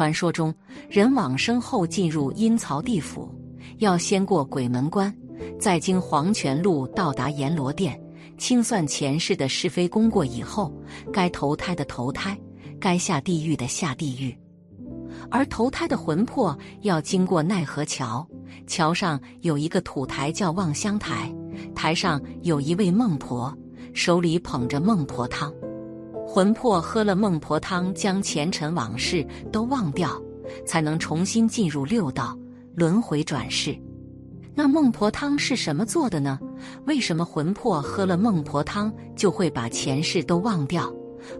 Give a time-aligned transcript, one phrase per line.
[0.00, 0.54] 传说中，
[0.88, 3.28] 人往生后进入阴曹地府，
[3.80, 5.14] 要先过鬼门关，
[5.58, 8.00] 再经黄泉路到达阎罗殿，
[8.38, 10.72] 清算前世的是非功过以后，
[11.12, 12.34] 该投胎的投胎，
[12.80, 14.34] 该下地狱的下地狱。
[15.30, 18.26] 而投胎的魂魄要经过奈何桥，
[18.66, 21.30] 桥上有一个土台叫望乡台，
[21.74, 23.54] 台上有一位孟婆，
[23.92, 25.52] 手里捧着孟婆汤。
[26.32, 30.08] 魂魄喝了孟婆汤，将前尘往事都忘掉，
[30.64, 32.38] 才能重新进入六道
[32.76, 33.76] 轮回转世。
[34.54, 36.38] 那孟婆汤是什么做的呢？
[36.86, 40.88] 为什么魂魄喝了孟婆汤就会把前世都忘掉？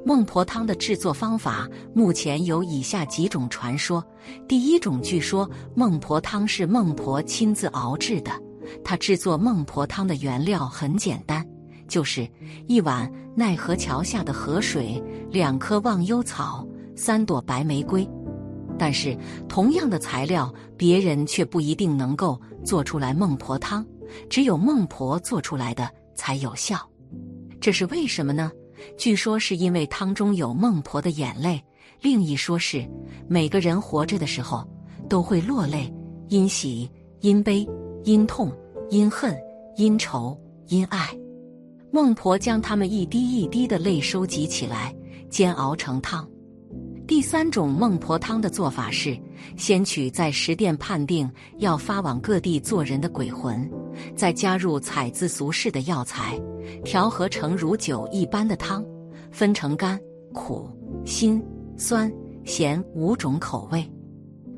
[0.05, 4.05] 孟婆汤的制作方法目前有以下几种传说。
[4.49, 8.33] 第一种，据说孟婆汤是孟婆亲自熬制的。
[8.83, 11.40] 她制作孟婆汤的原料很简单。
[11.91, 12.27] 就是
[12.69, 18.09] 一碗奈何桥下的河水，两棵忘忧草，三朵白玫瑰。
[18.79, 19.15] 但是
[19.49, 23.85] 同样的材料，别人却不一定能够做出来孟婆汤，
[24.31, 26.79] 只有孟婆做出来的才有效。
[27.61, 28.51] 这是为什么呢？
[28.97, 31.63] 据说是因为汤中有孟婆的眼泪。
[32.01, 32.89] 另一说是，
[33.29, 34.67] 每个人活着的时候
[35.09, 35.93] 都会落泪，
[36.29, 37.69] 因喜、因悲、
[38.05, 38.51] 因痛、
[38.89, 39.37] 因恨、
[39.77, 41.11] 因愁、因爱。
[41.93, 44.95] 孟婆将他们一滴一滴的泪收集起来，
[45.29, 46.25] 煎熬成汤。
[47.05, 49.19] 第三种孟婆汤的做法是：
[49.57, 53.69] 先取在十殿判定要发往各地做人的鬼魂，
[54.15, 56.41] 再加入采自俗世的药材，
[56.85, 58.85] 调和成如酒一般的汤，
[59.33, 59.99] 分成甘、
[60.33, 60.71] 苦、
[61.05, 61.45] 辛、
[61.77, 62.13] 酸、
[62.45, 63.85] 咸五种口味。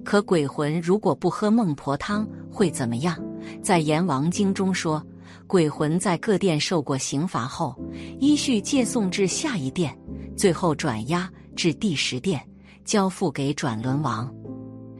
[0.04, 3.18] 可鬼魂如果不喝孟婆汤会怎么样？
[3.62, 5.02] 在《阎王经》中说。
[5.52, 7.78] 鬼魂在各殿受过刑罚后，
[8.18, 9.94] 依序借送至下一殿，
[10.34, 12.40] 最后转押至第十殿，
[12.86, 14.34] 交付给转轮王。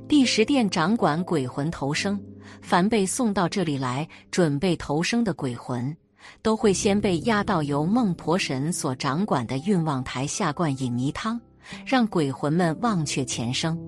[0.07, 2.23] 第十殿掌管鬼魂投生，
[2.61, 5.97] 凡被送到这里来准备投生的鬼魂，
[6.43, 11.41] 都会先被押到由孟婆神所掌管的运旺台下灌饮迷汤，
[11.87, 13.81] 让鬼魂们忘却前生。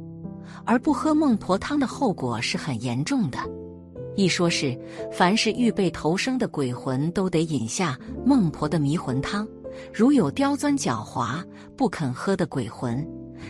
[0.65, 3.39] 而不喝孟婆汤的后果是很严重的。
[4.17, 4.79] 一说是，
[5.11, 9.47] 凡是预备投生的鬼魂都得饮下孟婆的迷魂汤。
[9.93, 11.43] 如有刁钻狡猾、
[11.77, 13.05] 不肯喝的鬼魂，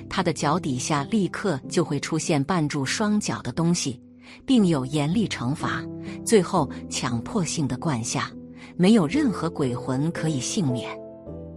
[0.09, 4.01] 他的脚底下立刻就会出现绊住双脚的东西，
[4.47, 5.85] 并有严厉惩罚。
[6.25, 8.31] 最后强迫性的灌下，
[8.75, 10.91] 没有任何鬼魂可以幸免。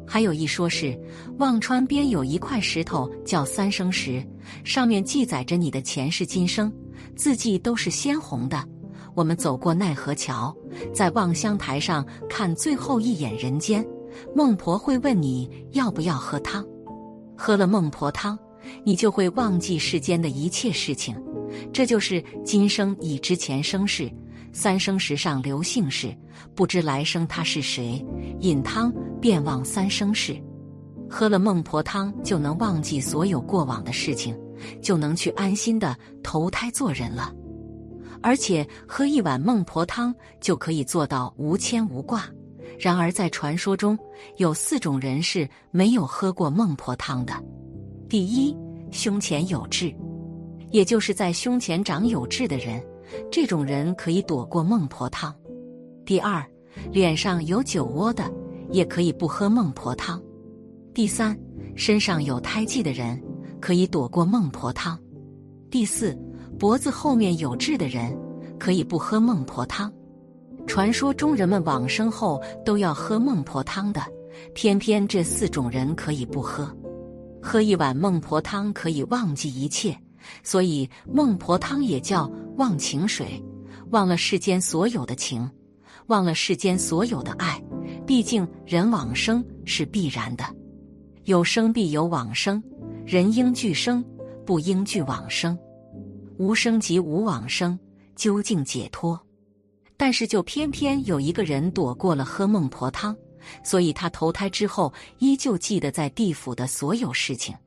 [0.06, 1.00] 还有一说是，
[1.38, 4.22] 忘川边有一块石头叫三生石，
[4.66, 6.70] 上面记载着你的前世今生，
[7.16, 8.68] 字迹都是鲜红的。
[9.18, 10.56] 我们走过奈何桥，
[10.94, 13.84] 在望乡台上看最后一眼人间，
[14.36, 16.64] 孟婆会问你要不要喝汤。
[17.36, 18.38] 喝了孟婆汤，
[18.84, 21.20] 你就会忘记世间的一切事情。
[21.74, 24.08] 这就是今生已知前生事，
[24.54, 26.16] 三生石上留姓氏，
[26.54, 28.06] 不知来生他是谁。
[28.42, 30.40] 饮汤便忘三生事，
[31.10, 34.38] 喝了孟婆汤就能忘记所有过往的事情，
[34.80, 37.34] 就能去安心的投胎做人了。
[38.22, 42.26] 而且喝一碗孟婆汤就可以做到无牵无挂。
[42.80, 43.98] 然而在传说中，
[44.38, 47.34] 有四种人是没有喝过孟婆汤的。
[48.08, 48.56] 第一，
[48.92, 49.94] 胸前有痣，
[50.70, 52.84] 也就是在胸前长有痣的人，
[53.32, 55.34] 这种人可以躲过孟婆汤。
[56.06, 56.46] 第二，
[56.92, 58.32] 脸上有酒窝的，
[58.72, 60.22] 也可以不喝孟婆汤。
[60.94, 61.38] 第三，
[61.76, 63.22] 身上有胎记的人，
[63.60, 65.00] 可以躲过孟婆汤。
[65.72, 66.18] 第四。
[66.60, 68.18] 脖子后面有痣的人
[68.58, 69.92] 可以不喝孟婆汤。
[70.66, 74.02] 传说中人们往生后都要喝孟婆汤的，
[74.54, 76.76] 偏偏这四种人可以不喝。
[77.42, 79.98] 喝一碗孟婆汤可以忘记一切，
[80.44, 83.42] 所以孟婆汤也叫忘情水，
[83.92, 85.50] 忘了世间所有的情，
[86.08, 87.62] 忘了世间所有的爱。
[88.06, 90.44] 毕竟人往生是必然的，
[91.26, 92.62] 有生必有往生，
[93.06, 94.04] 人应俱生，
[94.46, 95.58] 不应俱往生。
[96.38, 97.78] 无生即无往生，
[98.16, 99.20] 究竟解脱。
[99.96, 103.16] 但是就偏偏有一个人躲过了喝孟婆汤，
[103.64, 107.56] 所以他投胎之后依旧记得在地府的所有事情。《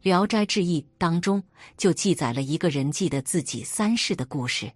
[0.00, 1.42] 聊斋志异》当中
[1.76, 4.70] 就记载了一个人记得自己三世的故事。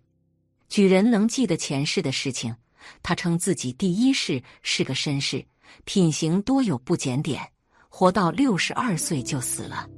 [0.68, 2.54] 举人能记得前世的事情，
[3.02, 5.42] 他称自己第一世是个绅士，
[5.84, 7.42] 品行多有不检点，
[7.88, 9.88] 活到六十二岁就死了。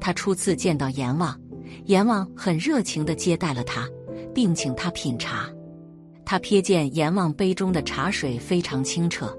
[0.00, 1.38] 他初次见到阎王。
[1.86, 3.88] 阎王很热情地接待了他，
[4.34, 5.48] 并请他品茶。
[6.24, 9.36] 他瞥见阎王杯中的茶水非常清澈，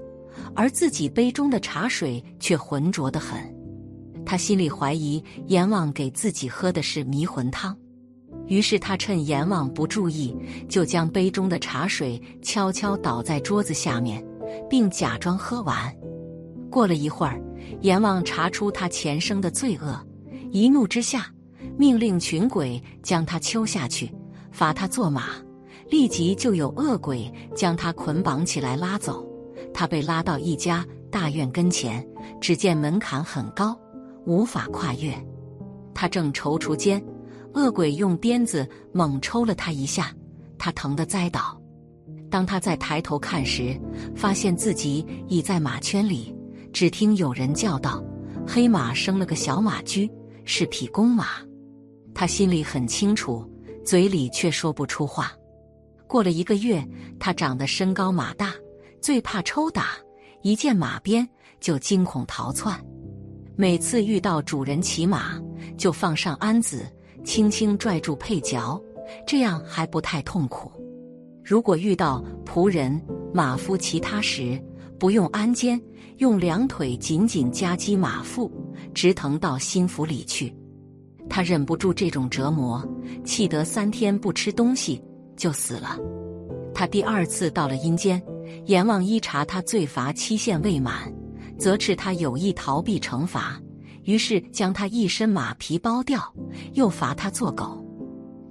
[0.54, 3.40] 而自己杯中的茶水却浑浊得很。
[4.26, 7.76] 他心里怀疑阎王给自己喝的是迷魂汤，
[8.46, 10.36] 于是他趁阎王不注意，
[10.68, 14.24] 就将杯中的茶水悄悄倒在桌子下面，
[14.68, 15.94] 并假装喝完。
[16.70, 17.40] 过了一会儿，
[17.82, 19.98] 阎王查出他前生的罪恶，
[20.50, 21.32] 一怒之下，
[21.80, 24.14] 命令群鬼将他揪下去，
[24.52, 25.30] 罚他做马。
[25.88, 29.26] 立即就有恶鬼将他捆绑起来拉走。
[29.72, 32.06] 他被拉到一家大院跟前，
[32.38, 33.74] 只见门槛很高，
[34.26, 35.10] 无法跨越。
[35.94, 37.02] 他正踌躇间，
[37.54, 40.14] 恶鬼用鞭子猛抽了他一下，
[40.58, 41.58] 他疼得栽倒。
[42.28, 43.74] 当他再抬头看时，
[44.14, 46.36] 发现自己已在马圈里。
[46.74, 48.04] 只听有人叫道
[48.46, 50.10] ：“黑马生了个小马驹，
[50.44, 51.24] 是匹公马。”
[52.20, 53.50] 他心里很清楚，
[53.82, 55.32] 嘴里却说不出话。
[56.06, 56.86] 过了一个月，
[57.18, 58.52] 他长得身高马大，
[59.00, 59.92] 最怕抽打，
[60.42, 61.26] 一见马鞭
[61.60, 62.78] 就惊恐逃窜。
[63.56, 65.40] 每次遇到主人骑马，
[65.78, 66.84] 就放上鞍子，
[67.24, 68.78] 轻轻拽住配角，
[69.26, 70.70] 这样还不太痛苦。
[71.42, 73.00] 如果遇到仆人、
[73.32, 74.62] 马夫骑他时，
[74.98, 75.80] 不用鞍肩，
[76.18, 78.52] 用两腿紧紧夹击马腹，
[78.92, 80.54] 直疼到心腹里去。
[81.30, 82.86] 他忍不住这种折磨，
[83.24, 85.02] 气得三天不吃东西。
[85.36, 85.96] 就死了。
[86.74, 88.22] 他第二次到了阴间，
[88.66, 91.10] 阎王一查他罪罚期限未满，
[91.58, 93.58] 责斥他有意逃避惩罚，
[94.04, 96.20] 于是将他一身马皮剥掉，
[96.74, 97.82] 又罚他做狗。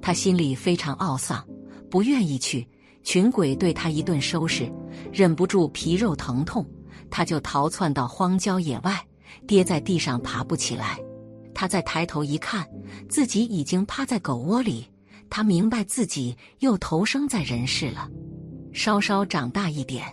[0.02, 1.46] 他心里非常懊丧，
[1.92, 2.68] 不愿意去。
[3.04, 4.68] 群鬼对他一顿收拾，
[5.12, 6.66] 忍不住皮肉疼痛，
[7.12, 9.00] 他就逃窜到荒郊野外，
[9.46, 11.00] 跌在地上爬不起来。
[11.60, 12.66] 他再抬头一看，
[13.10, 14.90] 自己已经趴在狗窝里。
[15.30, 18.10] 他明白自己又投生在人世了。
[18.72, 20.06] 稍稍长大一点，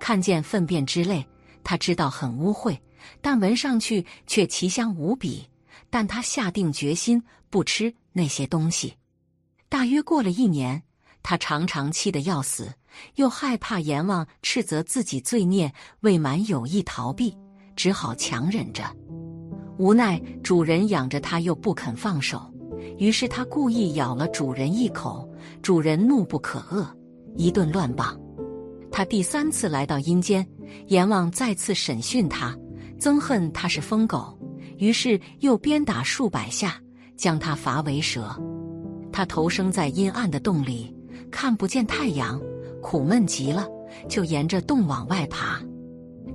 [0.00, 1.24] 看见粪便之类，
[1.62, 2.76] 他知道很污秽，
[3.20, 5.48] 但闻上去却奇香无比。
[5.88, 8.92] 但他下定决心不吃那些东西。
[9.68, 10.82] 大约过了一年，
[11.22, 12.74] 他常常气得要死，
[13.14, 17.38] 又害怕阎王斥责自己罪孽未满，有意逃避，
[17.76, 18.82] 只好强忍着。
[19.78, 22.40] 无奈主人养着它，又不肯放手。
[22.98, 25.28] 于是它故意咬了主人一口，
[25.62, 26.86] 主人怒不可遏，
[27.36, 28.18] 一顿乱棒。
[28.90, 30.46] 他第三次来到阴间，
[30.88, 32.56] 阎王再次审讯他，
[32.98, 34.36] 憎恨他是疯狗，
[34.78, 36.80] 于是又鞭打数百下，
[37.16, 38.34] 将他罚为蛇。
[39.12, 40.92] 他投生在阴暗的洞里，
[41.30, 42.40] 看不见太阳，
[42.82, 43.68] 苦闷极了，
[44.08, 45.60] 就沿着洞往外爬。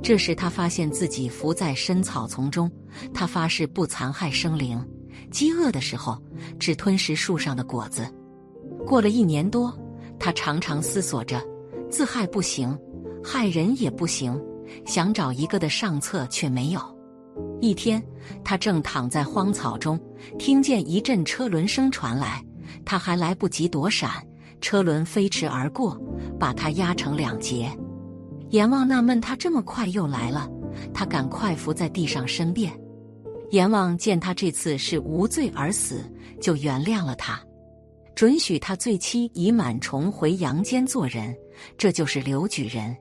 [0.03, 2.69] 这时他发现自己伏在深草丛中，
[3.13, 4.85] 他发誓不残害生灵。
[5.31, 6.21] 饥饿的时候，
[6.59, 8.05] 只吞食树上的果子。
[8.85, 9.73] 过了一年多，
[10.19, 11.41] 他常常思索着：
[11.89, 12.77] 自害不行，
[13.23, 14.37] 害人也不行，
[14.85, 16.81] 想找一个的上策却没有。
[17.61, 18.03] 一天，
[18.43, 19.97] 他正躺在荒草中，
[20.37, 22.43] 听见一阵车轮声传来，
[22.83, 24.11] 他还来不及躲闪，
[24.59, 25.97] 车轮飞驰而过，
[26.37, 27.71] 把他压成两截。
[28.53, 30.47] 阎王纳闷，他这么快又来了，
[30.93, 32.71] 他赶快伏在地上申辩。
[33.49, 36.03] 阎王见他这次是无罪而死，
[36.39, 37.41] 就原谅了他，
[38.13, 41.35] 准许他罪期已满重回阳间做人。
[41.79, 42.95] 这就是刘举人。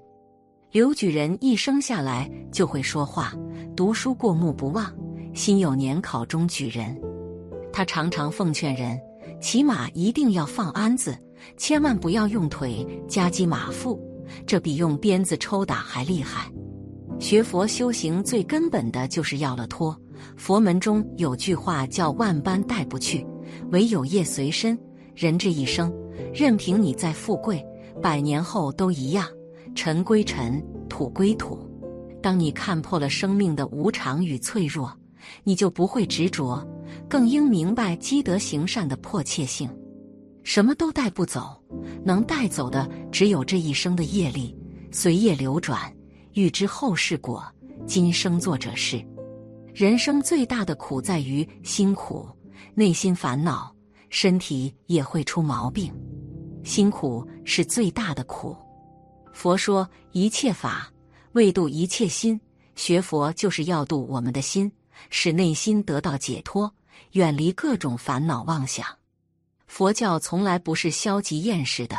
[0.70, 3.34] 刘举人一生下来就会说话，
[3.76, 4.90] 读书过目不忘，
[5.34, 6.98] 心有年考中举人。
[7.70, 8.98] 他常常奉劝人，
[9.38, 11.14] 骑马一定要放鞍子，
[11.58, 14.00] 千万不要用腿夹击马腹，
[14.46, 16.50] 这比用鞭子抽打还厉害。
[17.18, 19.96] 学佛修行最根本的就是要了脱。
[20.36, 23.26] 佛门中有句话叫“万般带不去，
[23.70, 24.78] 唯有业随身”。
[25.14, 25.92] 人这一生，
[26.32, 27.64] 任凭你再富贵，
[28.00, 29.26] 百年后都一样，
[29.74, 31.68] 尘归尘，土归土。
[32.22, 34.92] 当你看破了生命的无常与脆弱，
[35.44, 36.66] 你就不会执着，
[37.08, 39.68] 更应明白积德行善的迫切性。
[40.44, 41.62] 什么都带不走，
[42.04, 44.56] 能带走的只有这一生的业力，
[44.90, 45.94] 随业流转，
[46.34, 47.44] 欲知后世果，
[47.86, 49.04] 今生做者是。
[49.74, 52.28] 人生最大的苦在于辛苦，
[52.74, 53.74] 内心烦恼，
[54.10, 55.92] 身体也会出毛病。
[56.62, 58.56] 辛苦是最大的苦。
[59.32, 60.92] 佛说一切法
[61.32, 62.38] 为度一切心，
[62.74, 64.70] 学佛就是要度我们的心，
[65.08, 66.70] 使内心得到解脱，
[67.12, 68.86] 远离各种烦恼妄想。
[69.72, 71.96] 佛教从来不是消极厌世的，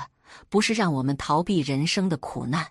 [0.48, 2.64] 不是让我们逃避人生的苦难，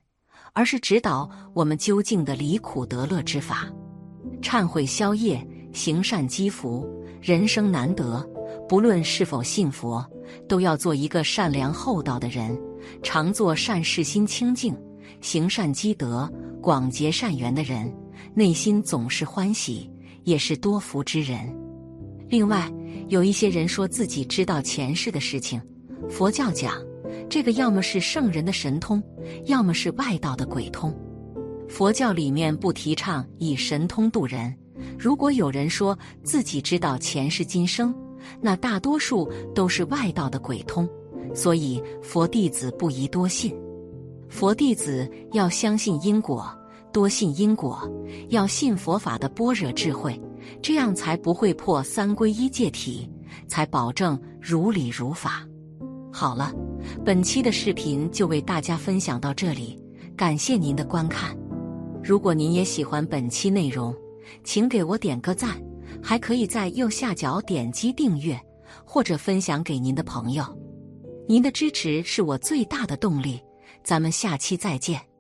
[0.53, 3.69] 而是指导我们究竟的离苦得乐之法。
[4.41, 6.89] 忏悔消业，行善积福，
[7.21, 8.25] 人生难得。
[8.69, 10.09] 不论是否信佛，
[10.49, 12.57] 都要做一个善良厚道的人，
[13.03, 14.73] 常做善事，心清净，
[15.21, 16.33] 行善积德，
[16.63, 17.93] 广结善缘的人，
[18.35, 19.91] 内心总是欢喜，
[20.23, 21.53] 也是多福之人。
[22.29, 22.73] 另外，
[23.13, 25.61] 有一些人说自己知道前世的事情，
[26.09, 26.83] 佛教讲
[27.29, 29.03] 这个要么是圣人的神通，
[29.45, 30.91] 要么是外道的鬼通。
[31.69, 34.57] 佛教里面不提倡以神通度人。
[34.99, 37.95] 如果有人说自己知道前世今生，
[38.41, 40.89] 那大多数都是外道的鬼通。
[41.35, 43.55] 所以佛弟子不宜多信。
[44.31, 46.51] 佛弟子要相信因果，
[46.93, 47.91] 多信因果，
[48.29, 50.21] 要信佛法的般若智慧。
[50.61, 53.09] 这样才不会破三皈依戒体，
[53.47, 55.47] 才保证如理如法。
[56.13, 56.53] 好了，
[57.05, 59.81] 本期的视频就为大家分享到这里，
[60.17, 61.37] 感谢您的观看。
[62.03, 63.95] 如果您也喜欢本期内容，
[64.43, 65.61] 请给我点个赞，
[66.03, 68.39] 还可以在右下角点击订阅
[68.85, 70.45] 或者分享给您的朋友。
[71.29, 73.41] 您的支持是我最大的动力。
[73.85, 75.12] 咱们下期再见。